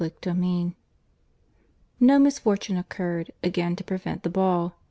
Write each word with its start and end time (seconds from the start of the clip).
CHAPTER 0.03 0.31
II 0.35 0.75
No 1.99 2.17
misfortune 2.17 2.75
occurred, 2.75 3.29
again 3.43 3.75
to 3.75 3.83
prevent 3.83 4.23
the 4.23 4.31
ball. 4.31 4.73